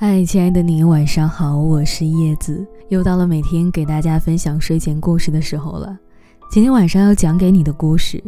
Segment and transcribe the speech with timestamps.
[0.00, 5.98] 嗨，亲爱的你，晚上好，我是叶子，又到了每天给大家分享睡前故事的时候了。
[6.48, 8.22] 今天晚上要讲给你的故事，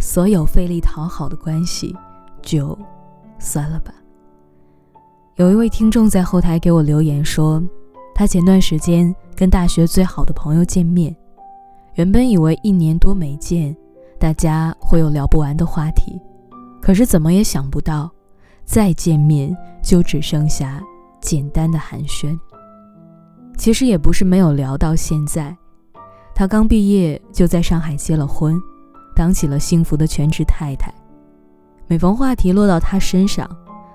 [0.00, 1.94] 所有费力讨好的关系，
[2.42, 2.76] 就
[3.38, 3.94] 算了吧。
[5.36, 7.62] 有一位听众在后台给我留言说，
[8.16, 11.14] 他前段时间跟大学最好的朋友见面，
[11.94, 13.76] 原本以为一年多没见，
[14.18, 16.20] 大家会有聊不完的话题，
[16.80, 18.10] 可是怎么也想不到，
[18.64, 20.82] 再见面就只剩下
[21.22, 22.38] 简单的寒暄。
[23.56, 25.56] 其实也不是没有聊到现在，
[26.34, 28.60] 他刚毕业就在上海结了婚，
[29.16, 30.92] 当起了幸福的全职太太。
[31.86, 33.48] 每逢话题落到他身上，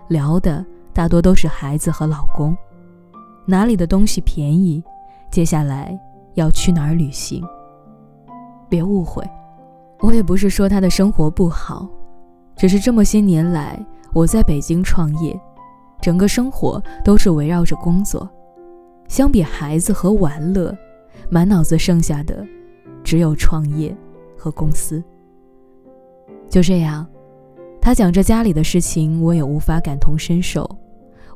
[0.08, 0.66] 聊的。
[0.94, 2.58] 大多都是孩子和老公，
[3.46, 4.84] 哪里的东西便宜？
[5.30, 5.96] 接下来
[6.34, 7.46] 要去哪儿旅行？
[8.68, 9.24] 别误会，
[10.00, 11.88] 我也不是说他的生活不好，
[12.56, 13.80] 只是这么些年来
[14.12, 15.40] 我在北京创业，
[16.02, 18.30] 整个生活都是围绕着工作。
[19.08, 20.78] 相比孩子和玩乐，
[21.30, 22.46] 满脑子剩下的
[23.04, 23.96] 只有创业
[24.38, 25.04] 和公司。
[26.50, 27.08] 就这样，
[27.82, 30.70] 他讲着家里的事情，我也无法感同身受。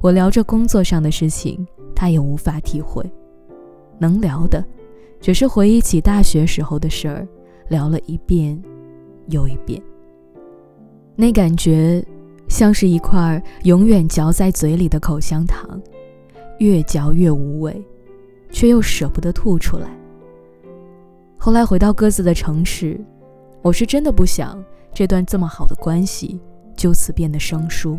[0.01, 1.65] 我聊着工作上的事情，
[1.95, 3.03] 他也无法体会。
[3.99, 4.63] 能聊的，
[5.19, 7.27] 只是回忆起大学时候的事儿，
[7.69, 8.61] 聊了一遍
[9.27, 9.81] 又一遍。
[11.15, 12.03] 那感觉
[12.51, 15.81] 像是一块永远嚼在嘴里的口香糖，
[16.59, 17.81] 越嚼越无味，
[18.51, 19.87] 却又舍不得吐出来。
[21.37, 22.99] 后来回到各自的城市，
[23.61, 24.61] 我是真的不想
[24.93, 26.41] 这段这么好的关系
[26.75, 27.97] 就此变得生疏。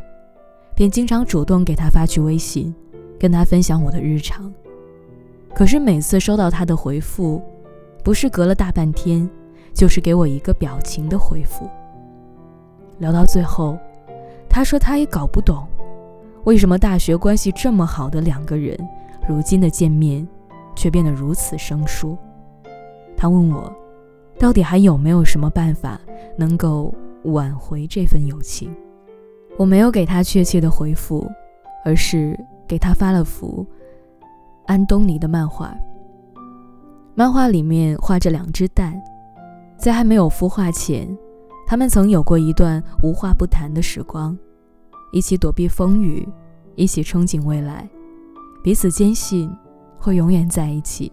[0.74, 2.74] 便经常主动给他发去微信，
[3.18, 4.52] 跟他分享我的日常。
[5.54, 7.42] 可是每次收到他的回复，
[8.04, 9.26] 不是隔了大半天，
[9.72, 11.66] 就是给我一个表情的回复。
[12.98, 13.78] 聊到最后，
[14.52, 15.66] 他说他也搞不懂，
[16.44, 18.78] 为什么大学关系这么好的两个人，
[19.26, 20.28] 如今的见面
[20.76, 22.16] 却变得如此生疏。
[23.16, 23.74] 他问我，
[24.38, 25.98] 到底还有没有什么办法
[26.36, 26.94] 能够
[27.24, 28.70] 挽回这份友情？
[29.56, 31.26] 我没有给他确切的回复，
[31.82, 32.38] 而是
[32.68, 33.66] 给他发了幅
[34.66, 35.74] 安东尼的漫画。
[37.14, 39.02] 漫画里面画着两只蛋，
[39.78, 41.06] 在还没有孵化前，
[41.66, 44.36] 他们曾有过一段无话不谈的时光，
[45.12, 46.28] 一起躲避风雨，
[46.74, 47.88] 一起憧憬未来，
[48.64, 49.48] 彼此坚信
[49.96, 51.12] 会永远在一起。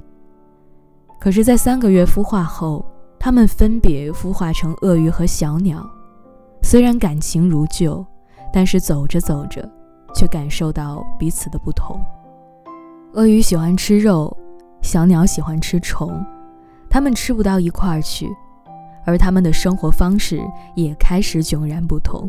[1.20, 2.84] 可是，在三个月孵化后，
[3.20, 5.88] 他们分别孵化成鳄鱼和小鸟，
[6.64, 8.04] 虽然感情如旧。
[8.52, 9.64] 但是走着走着，
[10.16, 12.04] 却感受到彼此的不同。
[13.14, 14.36] 鳄鱼喜欢吃肉，
[14.82, 16.26] 小鸟喜欢吃虫，
[16.90, 18.28] 它们吃不到一块儿去，
[19.06, 20.42] 而它们的生活方式
[20.76, 22.28] 也开始迥然不同。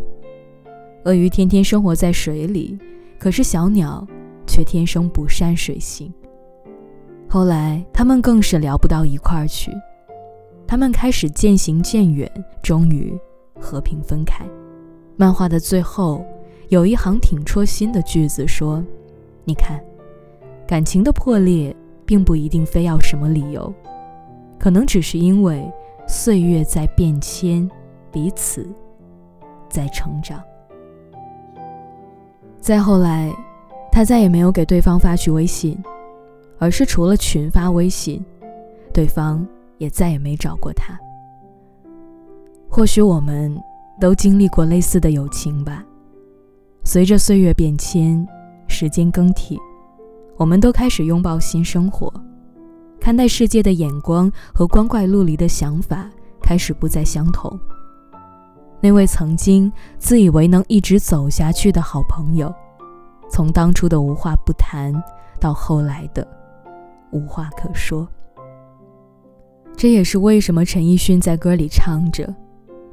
[1.04, 2.78] 鳄鱼天天生活在水里，
[3.18, 4.06] 可是小鸟
[4.46, 6.12] 却天生不善水性。
[7.26, 9.72] 后来，他们更是聊不到一块儿去，
[10.66, 12.30] 他们开始渐行渐远，
[12.62, 13.18] 终于
[13.58, 14.44] 和平分开。
[15.16, 16.22] 漫画的最后
[16.68, 18.84] 有一行挺戳心的句子，说
[19.44, 19.80] ：“你看，
[20.66, 21.74] 感情的破裂
[22.04, 23.72] 并不一定非要什么理由，
[24.58, 25.66] 可能只是因为
[26.06, 27.66] 岁月在变迁，
[28.12, 28.68] 彼此
[29.70, 30.42] 在成长。”
[32.70, 33.34] 再后来，
[33.90, 35.76] 他再也没有给对方发去微信，
[36.56, 38.24] 而是除了群发微信，
[38.94, 39.44] 对方
[39.78, 40.96] 也再也没找过他。
[42.68, 43.60] 或许我们。
[44.00, 45.84] 都经历过类似的友情吧。
[46.84, 48.24] 随着岁月变迁，
[48.68, 49.58] 时间更替，
[50.36, 52.10] 我们都开始拥抱新生活，
[53.00, 56.08] 看待世界的眼光和光怪陆离的想法
[56.40, 57.58] 开始不再相同。
[58.80, 62.52] 那位曾经自以为能一直走下去的好朋友，
[63.30, 64.92] 从当初的无话不谈，
[65.38, 66.26] 到后来的
[67.12, 68.08] 无话可说。
[69.76, 72.34] 这也是为什么陈奕迅在歌里唱着。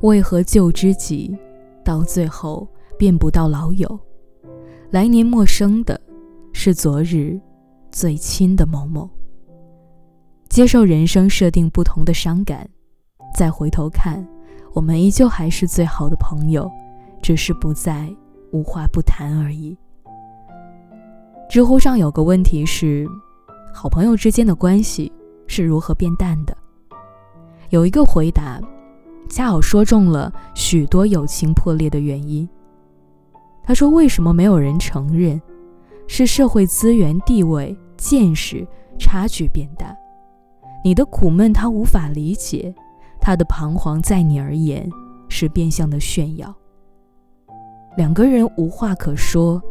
[0.02, 1.35] 为何旧知己，
[1.84, 2.67] 到最后
[3.00, 4.00] 变不到老友？
[4.91, 6.00] 来年陌生的，
[6.53, 7.40] 是昨日
[7.91, 9.09] 最亲的某某。
[10.50, 12.70] 接受人生设定不同的伤感，
[13.35, 14.26] 再回头看，
[14.78, 16.72] 我们依旧还是最好的朋友，
[17.20, 18.08] 只是不再
[18.52, 19.76] 无话不谈而已。
[21.50, 23.08] 知乎上有个问题是：
[23.74, 25.12] 好朋友之间的关系
[25.47, 26.56] 是如何变淡的？
[27.72, 28.62] 有一个回答。
[29.28, 32.47] 恰好说中了许多友情破裂的原因。
[33.64, 35.41] 他说：“为什么没有人承认？
[36.06, 38.66] 是社会资源、地位、见识
[39.00, 39.97] 差距变大。
[40.84, 42.73] 你的苦闷他无法理解，
[43.19, 44.90] 他的彷徨在你而言
[45.29, 46.53] 是变相的炫耀。
[47.96, 49.61] 两个人无话可说，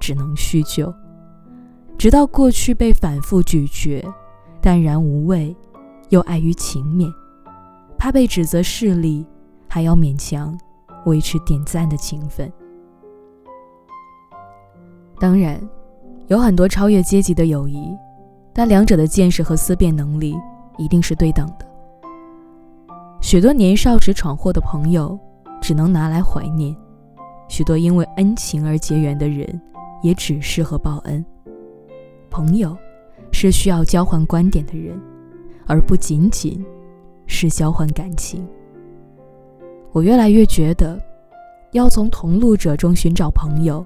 [0.00, 0.92] 只能叙旧。
[1.98, 4.04] 直到过去被反复咀嚼，
[4.60, 5.56] 淡然无味，
[6.10, 7.10] 又碍于情面，
[7.98, 9.26] 怕被指责势利，
[9.66, 10.56] 还要勉强
[11.06, 12.52] 维持点赞的情分。
[15.18, 15.60] 当然，
[16.28, 17.96] 有很多超越阶级的友谊，
[18.52, 20.36] 但两者的见识和思辨能力
[20.76, 21.65] 一定是对等的。
[23.20, 25.18] 许多年少时闯祸的朋友，
[25.60, 26.74] 只能拿来怀念；
[27.48, 29.60] 许多因为恩情而结缘的人，
[30.02, 31.24] 也只适合报恩。
[32.30, 32.76] 朋友，
[33.32, 35.00] 是需要交换观点的人，
[35.66, 36.64] 而不仅仅
[37.26, 38.46] 是交换感情。
[39.92, 41.00] 我越来越觉得，
[41.72, 43.84] 要从同路者中寻找朋友。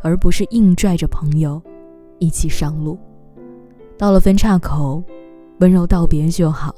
[0.00, 1.60] 而不是硬拽着朋友
[2.20, 2.96] 一起上路。
[3.98, 5.02] 到了分岔口，
[5.58, 6.72] 温柔道别就好。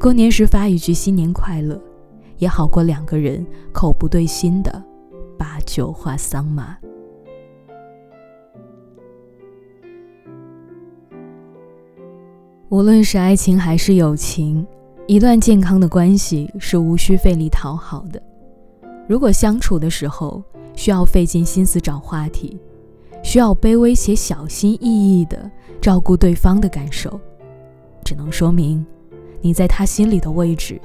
[0.00, 1.78] 过年时发一句“新年快乐”，
[2.40, 4.82] 也好过两个人口不对心的
[5.38, 6.74] 把酒话桑麻。
[12.70, 14.66] 无论是爱情还是友情，
[15.06, 18.22] 一段健康的关系是无需费力讨好的。
[19.06, 20.42] 如果相处的时候，
[20.74, 22.58] 需要费尽心思找话题，
[23.22, 27.20] 需要卑微且小心翼翼地照顾对方的感受，
[28.02, 28.82] 只能说明
[29.40, 30.80] 你在他心里的位置，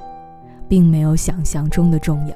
[0.68, 2.34] 并没有想象中的重要。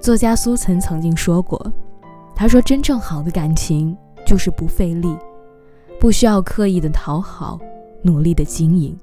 [0.00, 1.72] 作家苏岑曾经说过
[2.34, 5.14] ：“他说，真正好的感情就是不费力，
[5.98, 7.60] 不需要刻意的讨好，
[8.02, 8.98] 努力的经营，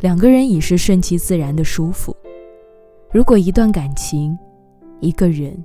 [0.00, 2.14] 两个人已是顺其自然的舒服。”
[3.10, 4.38] 如果一段感情，
[5.00, 5.56] 一个人，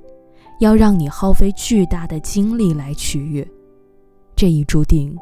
[0.62, 3.46] 要让你耗费巨大的精力来取悦，
[4.38, 5.14] 这已注定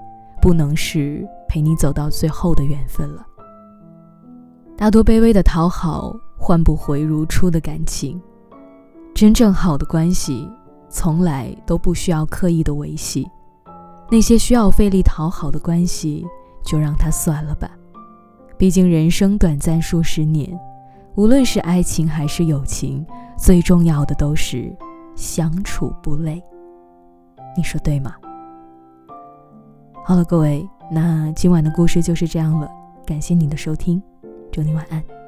[0.41, 3.25] 不能是陪你走到最后的缘分了。
[4.77, 8.21] 大多卑微的讨好换不回如初的感情，
[9.13, 10.49] 真正好的关系
[10.89, 13.29] 从来都不需要刻意的维系。
[14.09, 16.25] 那些需要费力讨好的关系，
[16.63, 17.69] 就让它算了吧。
[18.57, 20.59] 毕竟人生短暂数十年。
[21.15, 23.05] 无论是爱情还是友情，
[23.37, 24.73] 最重要的都是
[25.15, 26.41] 相处不累。
[27.57, 28.13] 你说对吗？
[30.09, 32.67] 好了，各位，那今晚的故事就是这样了。
[33.05, 34.01] 感谢你的收听，
[34.51, 35.18] 祝你晚安。